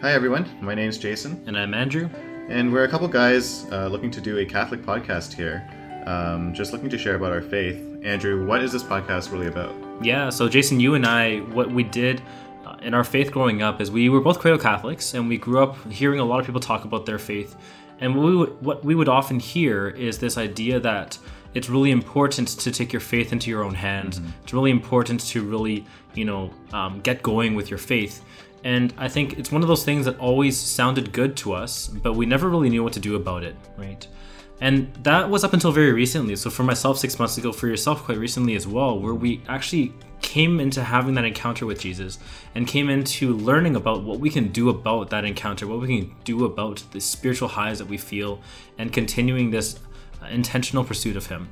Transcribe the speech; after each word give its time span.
Hi, 0.00 0.12
everyone. 0.12 0.48
My 0.60 0.74
name's 0.74 0.96
Jason, 0.98 1.42
And 1.46 1.58
I'm 1.58 1.74
Andrew. 1.74 2.08
and 2.48 2.72
we're 2.72 2.84
a 2.84 2.88
couple 2.88 3.08
guys 3.08 3.66
uh, 3.72 3.88
looking 3.88 4.10
to 4.12 4.20
do 4.20 4.38
a 4.38 4.44
Catholic 4.44 4.82
podcast 4.82 5.32
here. 5.32 5.68
Um, 6.06 6.54
just 6.54 6.72
looking 6.72 6.88
to 6.90 6.98
share 6.98 7.16
about 7.16 7.32
our 7.32 7.42
faith. 7.42 7.84
Andrew, 8.02 8.46
what 8.46 8.62
is 8.62 8.72
this 8.72 8.82
podcast 8.82 9.32
really 9.32 9.48
about? 9.48 9.74
Yeah, 10.00 10.30
so 10.30 10.48
Jason, 10.48 10.80
you 10.80 10.94
and 10.94 11.04
I, 11.04 11.38
what 11.38 11.70
we 11.70 11.82
did 11.82 12.22
uh, 12.64 12.76
in 12.82 12.94
our 12.94 13.04
faith 13.04 13.32
growing 13.32 13.60
up 13.62 13.80
is 13.80 13.90
we 13.90 14.08
were 14.08 14.20
both 14.20 14.38
cradle 14.38 14.58
Catholics, 14.58 15.14
and 15.14 15.28
we 15.28 15.36
grew 15.36 15.62
up 15.62 15.76
hearing 15.90 16.20
a 16.20 16.24
lot 16.24 16.40
of 16.40 16.46
people 16.46 16.60
talk 16.60 16.84
about 16.84 17.04
their 17.04 17.18
faith. 17.18 17.56
And 18.00 18.14
what 18.14 18.24
we 18.24 18.36
would, 18.36 18.62
what 18.62 18.84
we 18.84 18.94
would 18.94 19.08
often 19.08 19.40
hear 19.40 19.88
is 19.88 20.18
this 20.18 20.38
idea 20.38 20.78
that 20.80 21.18
it's 21.54 21.68
really 21.68 21.90
important 21.90 22.48
to 22.48 22.70
take 22.70 22.92
your 22.92 23.00
faith 23.00 23.32
into 23.32 23.50
your 23.50 23.64
own 23.64 23.74
hands. 23.74 24.20
It's 24.44 24.52
really 24.52 24.70
important 24.70 25.20
to 25.28 25.42
really, 25.42 25.84
you 26.14 26.24
know, 26.24 26.54
um, 26.72 27.00
get 27.00 27.22
going 27.22 27.54
with 27.56 27.68
your 27.68 27.78
faith. 27.78 28.22
And 28.64 28.92
I 28.98 29.08
think 29.08 29.38
it's 29.38 29.52
one 29.52 29.62
of 29.62 29.68
those 29.68 29.84
things 29.84 30.04
that 30.06 30.18
always 30.18 30.56
sounded 30.56 31.12
good 31.12 31.36
to 31.38 31.52
us, 31.52 31.88
but 31.88 32.14
we 32.14 32.26
never 32.26 32.48
really 32.48 32.70
knew 32.70 32.82
what 32.82 32.92
to 32.94 33.00
do 33.00 33.14
about 33.16 33.44
it, 33.44 33.56
right? 33.76 34.06
And 34.60 34.92
that 35.04 35.30
was 35.30 35.44
up 35.44 35.52
until 35.52 35.70
very 35.70 35.92
recently. 35.92 36.34
So 36.34 36.50
for 36.50 36.64
myself, 36.64 36.98
six 36.98 37.18
months 37.18 37.38
ago, 37.38 37.52
for 37.52 37.68
yourself, 37.68 38.02
quite 38.02 38.18
recently 38.18 38.56
as 38.56 38.66
well, 38.66 38.98
where 38.98 39.14
we 39.14 39.40
actually 39.46 39.94
came 40.20 40.58
into 40.58 40.82
having 40.82 41.14
that 41.14 41.24
encounter 41.24 41.64
with 41.64 41.80
Jesus 41.80 42.18
and 42.56 42.66
came 42.66 42.90
into 42.90 43.34
learning 43.36 43.76
about 43.76 44.02
what 44.02 44.18
we 44.18 44.30
can 44.30 44.48
do 44.48 44.68
about 44.68 45.10
that 45.10 45.24
encounter, 45.24 45.66
what 45.68 45.80
we 45.80 46.00
can 46.00 46.16
do 46.24 46.44
about 46.44 46.82
the 46.90 47.00
spiritual 47.00 47.48
highs 47.48 47.78
that 47.78 47.86
we 47.86 47.96
feel, 47.96 48.40
and 48.78 48.92
continuing 48.92 49.50
this 49.50 49.78
uh, 50.20 50.26
intentional 50.26 50.82
pursuit 50.82 51.16
of 51.16 51.26
Him. 51.26 51.48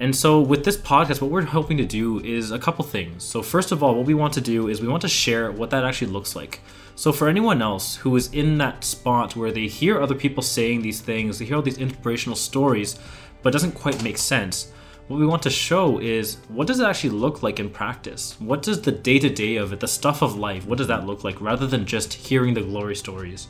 And 0.00 0.16
so, 0.16 0.40
with 0.40 0.64
this 0.64 0.78
podcast, 0.78 1.20
what 1.20 1.30
we're 1.30 1.42
hoping 1.42 1.76
to 1.76 1.84
do 1.84 2.20
is 2.20 2.52
a 2.52 2.58
couple 2.58 2.82
things. 2.86 3.22
So, 3.22 3.42
first 3.42 3.70
of 3.70 3.82
all, 3.82 3.94
what 3.94 4.06
we 4.06 4.14
want 4.14 4.32
to 4.32 4.40
do 4.40 4.68
is 4.68 4.80
we 4.80 4.88
want 4.88 5.02
to 5.02 5.08
share 5.08 5.52
what 5.52 5.68
that 5.70 5.84
actually 5.84 6.10
looks 6.10 6.34
like. 6.34 6.60
So, 6.96 7.12
for 7.12 7.28
anyone 7.28 7.60
else 7.60 7.96
who 7.96 8.16
is 8.16 8.32
in 8.32 8.56
that 8.58 8.82
spot 8.82 9.36
where 9.36 9.52
they 9.52 9.66
hear 9.66 10.00
other 10.00 10.14
people 10.14 10.42
saying 10.42 10.80
these 10.80 11.02
things, 11.02 11.38
they 11.38 11.44
hear 11.44 11.56
all 11.56 11.62
these 11.62 11.76
inspirational 11.76 12.34
stories, 12.34 12.98
but 13.42 13.52
doesn't 13.52 13.72
quite 13.72 14.02
make 14.02 14.16
sense, 14.16 14.72
what 15.08 15.20
we 15.20 15.26
want 15.26 15.42
to 15.42 15.50
show 15.50 15.98
is 15.98 16.38
what 16.48 16.66
does 16.66 16.80
it 16.80 16.86
actually 16.86 17.10
look 17.10 17.42
like 17.42 17.60
in 17.60 17.68
practice? 17.68 18.40
What 18.40 18.62
does 18.62 18.80
the 18.80 18.92
day 18.92 19.18
to 19.18 19.28
day 19.28 19.56
of 19.56 19.70
it, 19.70 19.80
the 19.80 19.88
stuff 19.88 20.22
of 20.22 20.34
life, 20.34 20.66
what 20.66 20.78
does 20.78 20.86
that 20.86 21.04
look 21.04 21.24
like 21.24 21.38
rather 21.42 21.66
than 21.66 21.84
just 21.84 22.14
hearing 22.14 22.54
the 22.54 22.62
glory 22.62 22.96
stories? 22.96 23.48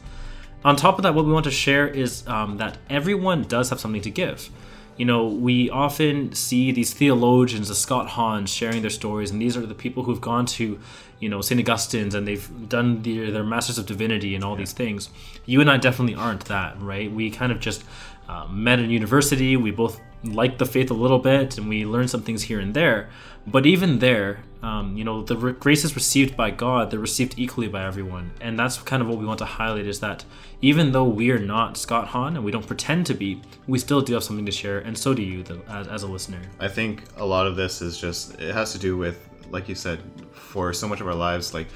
On 0.65 0.75
top 0.75 0.99
of 0.99 1.05
that, 1.05 1.15
what 1.15 1.27
we 1.27 1.33
want 1.33 1.45
to 1.45 1.51
share 1.53 1.87
is 1.87 2.27
um, 2.27 2.57
that 2.57 2.79
everyone 2.89 3.43
does 3.45 3.71
have 3.71 3.79
something 3.79 4.03
to 4.03 4.11
give 4.11 4.51
you 5.01 5.07
know, 5.07 5.29
we 5.29 5.71
often 5.71 6.35
see 6.35 6.73
these 6.73 6.93
theologians, 6.93 7.69
the 7.69 7.75
Scott 7.75 8.07
Hahns, 8.07 8.49
sharing 8.49 8.83
their 8.83 8.91
stories, 8.91 9.31
and 9.31 9.41
these 9.41 9.57
are 9.57 9.65
the 9.65 9.75
people 9.75 10.03
who've 10.03 10.21
gone 10.21 10.45
to, 10.45 10.79
you 11.21 11.29
know, 11.31 11.41
St. 11.41 11.59
Augustine's 11.59 12.15
and 12.15 12.29
they've 12.29 12.69
done 12.69 13.01
their, 13.01 13.31
their 13.31 13.43
Masters 13.43 13.79
of 13.79 13.87
Divinity 13.87 14.35
and 14.35 14.45
all 14.45 14.57
these 14.57 14.75
things. 14.75 15.09
You 15.47 15.63
and 15.63 15.71
I 15.71 15.79
definitely 15.79 16.17
aren't 16.17 16.45
that, 16.45 16.79
right? 16.83 17.11
We 17.11 17.31
kind 17.31 17.51
of 17.51 17.61
just 17.61 17.83
uh, 18.29 18.47
met 18.51 18.79
in 18.79 18.91
university. 18.91 19.57
We 19.57 19.71
both 19.71 19.99
liked 20.23 20.59
the 20.59 20.67
faith 20.67 20.91
a 20.91 20.95
little 20.95 21.19
bit, 21.19 21.59
and 21.59 21.69
we 21.69 21.85
learn 21.85 22.09
some 22.09 22.23
things 22.23 22.43
here 22.43 22.61
and 22.61 22.75
there. 22.75 23.09
But 23.47 23.65
even 23.67 24.01
there, 24.01 24.45
um, 24.63 24.97
you 24.97 25.05
know, 25.05 25.23
the 25.23 25.37
re- 25.37 25.53
graces 25.53 25.95
received 25.95 26.37
by 26.37 26.51
God, 26.51 26.91
they're 26.91 27.01
received 27.01 27.35
equally 27.39 27.69
by 27.69 27.85
everyone, 27.85 28.33
and 28.41 28.59
that's 28.59 28.77
kind 28.79 29.03
of 29.03 29.09
what 29.09 29.19
we 29.19 29.25
want 29.25 29.39
to 29.39 29.47
highlight 29.47 29.87
is 29.87 30.01
that 30.01 30.25
even 30.61 30.93
though 30.93 31.05
we 31.05 31.31
are 31.31 31.39
not 31.39 31.79
Scott 31.79 32.09
Hahn 32.09 32.37
and 32.37 32.45
we 32.45 32.53
don't 32.53 32.67
pretend 32.67 33.07
to 33.07 33.15
be, 33.15 33.41
we 33.67 33.79
still 33.79 34.03
do 34.03 34.13
have 34.15 34.23
something 34.23 34.45
to 34.45 34.53
share, 34.53 34.79
and 34.79 34.97
so 34.97 35.15
do 35.15 35.23
you, 35.23 35.43
the, 35.43 35.61
as, 35.69 35.89
as 35.89 36.03
a 36.03 36.07
listener. 36.07 36.43
I 36.59 36.69
think 36.69 37.05
a 37.17 37.25
lot 37.25 37.47
of 37.47 37.57
this 37.57 37.81
is 37.81 37.99
just, 37.99 38.39
it 38.39 38.55
has 38.55 38.73
to 38.73 38.79
do 38.79 38.99
with, 38.99 39.27
like 39.51 39.69
you 39.69 39.75
said, 39.75 40.01
for 40.33 40.75
so 40.75 40.87
much 40.87 41.01
of 41.01 41.07
our 41.07 41.15
lives, 41.15 41.55
like 41.55 41.69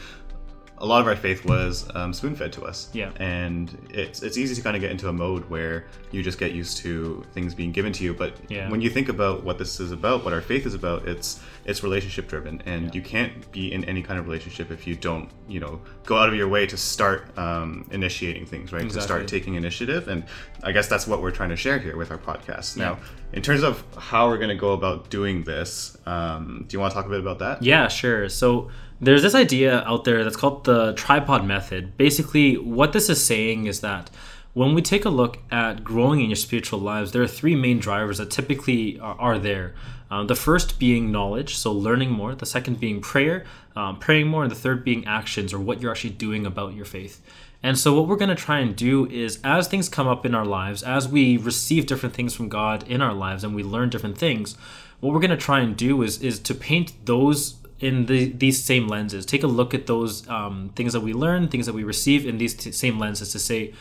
a 0.78 0.86
lot 0.86 1.00
of 1.00 1.06
our 1.06 1.14
faith 1.16 1.44
was 1.44 1.88
um, 1.94 2.12
spoon 2.12 2.34
fed 2.34 2.52
to 2.54 2.64
us. 2.64 2.88
Yeah. 2.92 3.10
And 3.20 3.70
it's 3.90 4.22
it's 4.22 4.36
easy 4.36 4.54
to 4.56 4.60
kind 4.62 4.74
of 4.76 4.82
get 4.82 4.90
into 4.90 5.08
a 5.08 5.12
mode 5.12 5.48
where 5.48 5.86
you 6.10 6.22
just 6.22 6.38
get 6.38 6.52
used 6.52 6.78
to 6.78 7.24
things 7.32 7.54
being 7.54 7.70
given 7.72 7.92
to 7.92 8.04
you. 8.04 8.12
But 8.12 8.36
Yeah. 8.48 8.68
when 8.70 8.80
you 8.80 8.90
think 8.90 9.08
about 9.08 9.44
what 9.44 9.56
this 9.58 9.78
is 9.78 9.92
about, 9.92 10.24
what 10.24 10.32
our 10.34 10.40
faith 10.40 10.66
is 10.66 10.74
about, 10.74 11.06
it's 11.06 11.40
it's 11.64 11.82
relationship 11.82 12.28
driven, 12.28 12.60
and 12.66 12.94
you 12.94 13.00
can't 13.00 13.50
be 13.52 13.72
in 13.72 13.84
any 13.84 14.02
kind 14.02 14.18
of 14.18 14.26
relationship 14.26 14.70
if 14.70 14.86
you 14.86 14.94
don't, 14.94 15.30
you 15.48 15.60
know, 15.60 15.80
go 16.04 16.18
out 16.18 16.28
of 16.28 16.34
your 16.34 16.48
way 16.48 16.66
to 16.66 16.76
start 16.76 17.26
um, 17.38 17.88
initiating 17.90 18.44
things, 18.44 18.70
right? 18.72 18.88
To 18.90 19.00
start 19.00 19.26
taking 19.28 19.54
initiative, 19.54 20.08
and 20.08 20.24
I 20.62 20.72
guess 20.72 20.88
that's 20.88 21.06
what 21.06 21.22
we're 21.22 21.30
trying 21.30 21.48
to 21.50 21.56
share 21.56 21.78
here 21.78 21.96
with 21.96 22.10
our 22.10 22.18
podcast. 22.18 22.76
Now, 22.76 22.98
in 23.32 23.40
terms 23.40 23.62
of 23.62 23.82
how 23.96 24.28
we're 24.28 24.36
going 24.38 24.50
to 24.50 24.54
go 24.56 24.72
about 24.72 25.08
doing 25.08 25.44
this, 25.44 25.96
um, 26.04 26.66
do 26.68 26.74
you 26.76 26.80
want 26.80 26.90
to 26.92 26.94
talk 26.96 27.06
a 27.06 27.08
bit 27.10 27.20
about 27.20 27.38
that? 27.38 27.62
Yeah, 27.62 27.88
sure. 27.88 28.28
So 28.28 28.70
there's 29.00 29.22
this 29.22 29.34
idea 29.34 29.82
out 29.82 30.04
there 30.04 30.24
that's 30.24 30.36
called 30.36 30.64
the 30.64 30.92
tripod 30.94 31.44
method. 31.44 31.96
Basically, 31.96 32.56
what 32.56 32.92
this 32.92 33.08
is 33.08 33.24
saying 33.24 33.66
is 33.66 33.80
that 33.80 34.10
when 34.54 34.72
we 34.72 34.82
take 34.82 35.04
a 35.04 35.10
look 35.10 35.38
at 35.50 35.82
growing 35.82 36.20
in 36.20 36.30
your 36.30 36.36
spiritual 36.36 36.78
lives, 36.78 37.12
there 37.12 37.22
are 37.22 37.28
three 37.28 37.56
main 37.56 37.80
drivers 37.80 38.18
that 38.18 38.30
typically 38.30 38.98
are, 39.00 39.16
are 39.18 39.38
there. 39.38 39.74
Um, 40.10 40.28
the 40.28 40.36
first 40.36 40.78
being 40.78 41.10
knowledge, 41.10 41.56
so 41.56 41.72
learning 41.72 42.10
more. 42.10 42.36
The 42.36 42.46
second 42.46 42.78
being 42.78 43.00
prayer, 43.00 43.44
um, 43.74 43.98
praying 43.98 44.28
more. 44.28 44.44
And 44.44 44.50
the 44.50 44.56
third 44.56 44.84
being 44.84 45.04
actions, 45.06 45.52
or 45.52 45.58
what 45.58 45.80
you're 45.80 45.90
actually 45.90 46.10
doing 46.10 46.46
about 46.46 46.74
your 46.74 46.84
faith. 46.84 47.20
And 47.64 47.78
so, 47.78 47.94
what 47.94 48.06
we're 48.06 48.16
going 48.16 48.28
to 48.28 48.34
try 48.36 48.60
and 48.60 48.76
do 48.76 49.08
is, 49.08 49.40
as 49.42 49.66
things 49.66 49.88
come 49.88 50.06
up 50.06 50.24
in 50.24 50.34
our 50.34 50.44
lives, 50.44 50.82
as 50.82 51.08
we 51.08 51.36
receive 51.36 51.86
different 51.86 52.14
things 52.14 52.34
from 52.34 52.48
God 52.48 52.86
in 52.86 53.00
our 53.00 53.14
lives 53.14 53.42
and 53.42 53.56
we 53.56 53.64
learn 53.64 53.88
different 53.88 54.18
things, 54.18 54.56
what 55.00 55.12
we're 55.12 55.20
going 55.20 55.30
to 55.30 55.36
try 55.36 55.60
and 55.60 55.76
do 55.76 56.02
is, 56.02 56.22
is 56.22 56.38
to 56.40 56.54
paint 56.54 56.92
those 57.06 57.56
in 57.80 58.06
the, 58.06 58.26
these 58.32 58.62
same 58.62 58.88
lenses. 58.88 59.26
Take 59.26 59.42
a 59.42 59.48
look 59.48 59.74
at 59.74 59.86
those 59.86 60.28
um, 60.28 60.70
things 60.76 60.92
that 60.92 61.00
we 61.00 61.12
learn, 61.12 61.48
things 61.48 61.66
that 61.66 61.74
we 61.74 61.84
receive 61.84 62.26
in 62.26 62.38
these 62.38 62.54
t- 62.54 62.72
same 62.72 62.98
lenses 62.98 63.32
to 63.32 63.38
say, 63.38 63.74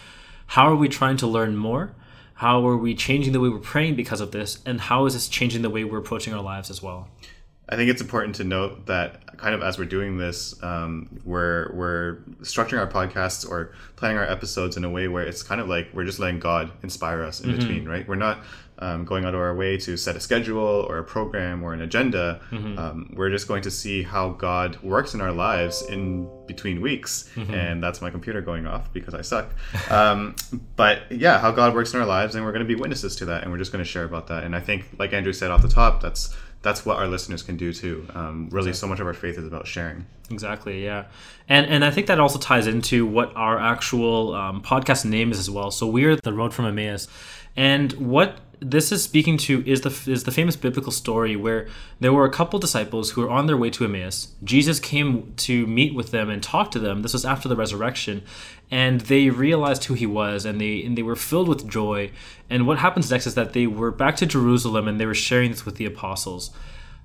how 0.48 0.68
are 0.68 0.76
we 0.76 0.90
trying 0.90 1.18
to 1.18 1.28
learn 1.28 1.56
more? 1.56 1.96
How 2.36 2.66
are 2.68 2.76
we 2.78 2.96
changing 2.96 3.32
the 3.34 3.40
way 3.40 3.50
we're 3.50 3.60
praying 3.60 3.96
because 3.96 4.20
of 4.20 4.32
this? 4.32 4.60
And 4.66 4.82
how 4.82 5.06
is 5.06 5.14
this 5.14 5.28
changing 5.28 5.62
the 5.62 5.70
way 5.70 5.84
we're 5.84 6.00
approaching 6.00 6.34
our 6.34 6.42
lives 6.42 6.70
as 6.70 6.82
well? 6.82 7.08
I 7.70 7.78
think 7.78 7.90
it's 7.90 8.02
important 8.02 8.36
to 8.36 8.44
note 8.44 8.88
that 8.88 9.38
kind 9.38 9.56
of 9.56 9.64
as 9.64 9.78
we're 9.78 9.86
doing 9.86 10.18
this, 10.18 10.62
um, 10.62 11.22
we're 11.24 11.72
we're 11.74 12.18
structuring 12.42 12.80
our 12.80 12.88
podcasts 12.88 13.50
or 13.50 13.74
planning 13.96 14.18
our 14.18 14.26
episodes 14.30 14.76
in 14.76 14.84
a 14.84 14.90
way 14.90 15.08
where 15.08 15.24
it's 15.24 15.42
kind 15.42 15.62
of 15.62 15.70
like 15.70 15.88
we're 15.94 16.04
just 16.04 16.20
letting 16.20 16.40
God 16.40 16.72
inspire 16.84 17.24
us 17.24 17.40
in 17.40 17.50
Mm-hmm. 17.52 17.60
between, 17.60 17.88
right? 17.88 18.06
We're 18.08 18.16
not 18.16 18.44
um, 18.84 19.06
going 19.06 19.24
out 19.26 19.34
of 19.34 19.40
our 19.40 19.56
way 19.56 19.78
to 19.78 19.96
set 19.98 20.16
a 20.16 20.20
schedule 20.20 20.58
or 20.90 20.98
a 20.98 21.04
program 21.04 21.64
or 21.64 21.74
an 21.74 21.82
agenda. 21.82 22.42
Mm-hmm. 22.52 22.78
Um, 22.78 23.14
we're 23.16 23.30
just 23.30 23.48
going 23.48 23.64
to 23.64 23.72
see 23.72 24.04
how 24.04 24.30
God 24.32 24.82
works 24.84 25.14
in 25.14 25.22
our 25.22 25.32
lives 25.32 25.82
in 25.90 26.28
between 26.48 26.82
weeks, 26.82 27.30
Mm-hmm. 27.36 27.54
and 27.54 27.84
that's 27.84 28.02
my 28.02 28.10
computer 28.10 28.42
going 28.42 28.68
off 28.68 28.92
because 28.94 29.14
I 29.14 29.22
suck. 29.22 29.48
Um, 29.90 30.36
but 30.76 31.12
yeah, 31.12 31.40
how 31.40 31.52
God 31.52 31.74
works 31.74 31.94
in 31.94 32.00
our 32.02 32.06
lives, 32.06 32.36
and 32.36 32.44
we're 32.44 32.52
going 32.52 32.68
to 32.68 32.74
be 32.76 32.80
witnesses 32.80 33.16
to 33.18 33.26
that, 33.26 33.44
and 33.44 33.52
we're 33.52 33.58
just 33.58 33.72
going 33.72 33.84
to 33.84 33.90
share 33.90 34.04
about 34.04 34.28
that. 34.28 34.44
And 34.44 34.56
I 34.56 34.60
think, 34.60 34.86
like 35.00 35.14
Andrew 35.14 35.34
said 35.34 35.50
off 35.52 35.62
the 35.62 35.68
top, 35.70 36.02
that's 36.02 36.36
that's 36.62 36.86
what 36.86 36.98
our 36.98 37.08
listeners 37.08 37.44
can 37.44 37.58
do 37.58 37.74
too. 37.74 38.08
Um, 38.16 38.48
really, 38.52 38.74
so 38.74 38.88
much 38.88 39.00
of 39.00 39.08
our 39.08 39.14
faith 39.14 39.38
is 39.38 39.46
about 39.46 39.68
sharing. 39.68 40.06
Exactly, 40.30 40.84
yeah, 40.84 41.06
and 41.50 41.66
and 41.68 41.84
I 41.86 41.92
think 41.92 42.08
that 42.08 42.20
also 42.20 42.40
ties 42.40 42.68
into 42.68 43.06
what 43.06 43.36
our 43.36 43.60
actual 43.60 44.34
um, 44.34 44.62
podcast 44.62 45.06
name 45.06 45.32
is 45.32 45.40
as 45.40 45.50
well. 45.50 45.72
So 45.72 45.88
we're 45.88 46.16
the 46.16 46.34
Road 46.34 46.54
from 46.54 46.66
Emmaus, 46.66 47.08
and 47.56 47.92
what 47.94 48.40
this 48.64 48.92
is 48.92 49.04
speaking 49.04 49.38
to 49.38 49.64
is 49.68 49.82
the 49.82 50.12
is 50.12 50.24
the 50.24 50.32
famous 50.32 50.56
biblical 50.56 50.92
story 50.92 51.36
where 51.36 51.68
there 52.00 52.14
were 52.14 52.26
a 52.26 52.32
couple 52.32 52.60
disciples 52.60 53.12
who 53.12 53.22
were 53.22 53.30
on 53.30 53.46
their 53.46 53.58
way 53.58 53.70
to 53.72 53.84
Emmaus. 53.84 54.34
Jesus 54.44 54.80
came 54.80 55.34
to 55.38 55.68
meet 55.68 55.94
with 55.94 56.12
them 56.12 56.30
and 56.30 56.42
talk 56.42 56.72
to 56.72 56.80
them. 56.80 57.02
This 57.02 57.14
was 57.14 57.26
after 57.26 57.50
the 57.50 57.56
resurrection, 57.56 58.24
and 58.72 59.02
they 59.02 59.30
realized 59.30 59.86
who 59.86 59.94
he 59.94 60.06
was, 60.06 60.46
and 60.46 60.60
they 60.60 60.84
and 60.84 60.98
they 60.98 61.04
were 61.04 61.16
filled 61.16 61.50
with 61.50 61.70
joy. 61.70 62.12
And 62.50 62.66
what 62.66 62.80
happens 62.80 63.12
next 63.12 63.28
is 63.28 63.36
that 63.36 63.54
they 63.54 63.68
were 63.68 63.92
back 63.92 64.16
to 64.18 64.26
Jerusalem 64.26 64.88
and 64.88 65.00
they 65.00 65.06
were 65.06 65.14
sharing 65.14 65.52
this 65.52 65.66
with 65.66 65.76
the 65.76 65.86
apostles. 65.86 66.52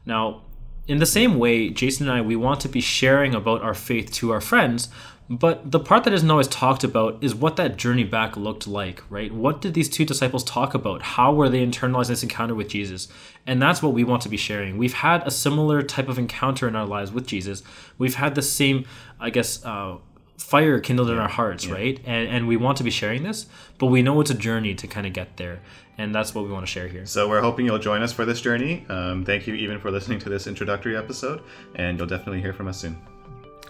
Now, 0.06 0.42
in 0.86 0.98
the 0.98 1.06
same 1.06 1.38
way, 1.38 1.68
Jason 1.68 2.08
and 2.08 2.18
I, 2.18 2.22
we 2.22 2.36
want 2.36 2.60
to 2.60 2.68
be 2.68 2.80
sharing 2.80 3.34
about 3.34 3.62
our 3.62 3.74
faith 3.74 4.10
to 4.14 4.32
our 4.32 4.40
friends, 4.40 4.88
but 5.30 5.70
the 5.70 5.80
part 5.80 6.04
that 6.04 6.14
isn't 6.14 6.30
always 6.30 6.48
talked 6.48 6.84
about 6.84 7.22
is 7.22 7.34
what 7.34 7.56
that 7.56 7.76
journey 7.76 8.04
back 8.04 8.36
looked 8.36 8.66
like, 8.66 9.02
right? 9.10 9.32
What 9.32 9.60
did 9.60 9.74
these 9.74 9.88
two 9.88 10.06
disciples 10.06 10.42
talk 10.42 10.72
about? 10.72 11.02
How 11.02 11.34
were 11.34 11.50
they 11.50 11.64
internalizing 11.64 12.08
this 12.08 12.22
encounter 12.22 12.54
with 12.54 12.68
Jesus? 12.68 13.08
And 13.46 13.60
that's 13.60 13.82
what 13.82 13.92
we 13.92 14.04
want 14.04 14.22
to 14.22 14.30
be 14.30 14.38
sharing. 14.38 14.78
We've 14.78 14.94
had 14.94 15.26
a 15.26 15.30
similar 15.30 15.82
type 15.82 16.08
of 16.08 16.18
encounter 16.18 16.66
in 16.66 16.74
our 16.74 16.86
lives 16.86 17.12
with 17.12 17.26
Jesus. 17.26 17.62
We've 17.98 18.14
had 18.14 18.34
the 18.34 18.42
same, 18.42 18.86
I 19.20 19.28
guess, 19.28 19.62
uh, 19.66 19.98
fire 20.38 20.80
kindled 20.80 21.10
in 21.10 21.18
our 21.18 21.28
hearts, 21.28 21.66
right? 21.66 22.00
And, 22.06 22.28
and 22.28 22.48
we 22.48 22.56
want 22.56 22.78
to 22.78 22.84
be 22.84 22.90
sharing 22.90 23.22
this, 23.22 23.46
but 23.76 23.86
we 23.86 24.02
know 24.02 24.18
it's 24.22 24.30
a 24.30 24.34
journey 24.34 24.74
to 24.76 24.86
kind 24.86 25.06
of 25.06 25.12
get 25.12 25.36
there. 25.36 25.60
And 25.98 26.14
that's 26.14 26.34
what 26.34 26.44
we 26.44 26.50
want 26.50 26.64
to 26.64 26.70
share 26.70 26.88
here. 26.88 27.04
So 27.04 27.28
we're 27.28 27.42
hoping 27.42 27.66
you'll 27.66 27.80
join 27.80 28.02
us 28.02 28.12
for 28.12 28.24
this 28.24 28.40
journey. 28.40 28.86
Um, 28.88 29.24
thank 29.24 29.46
you 29.46 29.54
even 29.54 29.78
for 29.78 29.90
listening 29.90 30.20
to 30.20 30.28
this 30.30 30.46
introductory 30.46 30.96
episode, 30.96 31.42
and 31.74 31.98
you'll 31.98 32.06
definitely 32.06 32.40
hear 32.40 32.52
from 32.52 32.68
us 32.68 32.78
soon. 32.78 32.96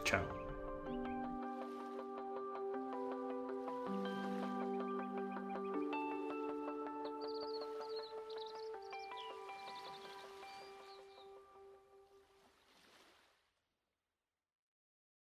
Ciao. 0.04 0.37